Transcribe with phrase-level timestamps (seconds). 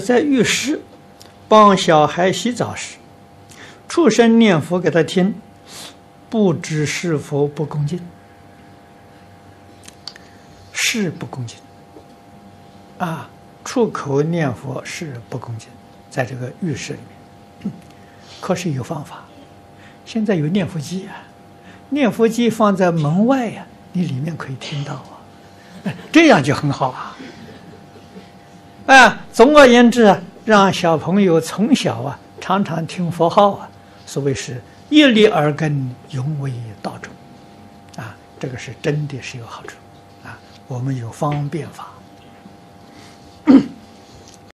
[0.00, 0.80] 在浴室
[1.48, 2.96] 帮小孩洗澡时，
[3.88, 5.34] 出声念佛给他听，
[6.30, 8.00] 不知是否不恭敬？
[10.72, 11.58] 是不恭敬
[12.98, 13.28] 啊！
[13.64, 15.68] 出口念佛是不恭敬，
[16.10, 16.98] 在这个浴室里
[17.62, 17.72] 面。
[18.40, 19.24] 可是有方法，
[20.04, 21.22] 现在有念佛机啊，
[21.90, 25.22] 念佛机放在门外呀、啊，你里面可以听到啊，
[26.10, 27.11] 这样就很好啊。
[28.86, 33.68] 啊，总而言之啊，让小朋友从小啊常常听佛号啊，
[34.04, 34.60] 所谓是
[34.90, 37.12] 一粒耳根，永为道种，
[37.96, 39.76] 啊，这个是真的是有好处，
[40.24, 40.36] 啊，
[40.66, 41.91] 我们有方便法。